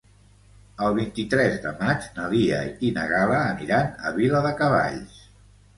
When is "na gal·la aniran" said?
2.99-3.95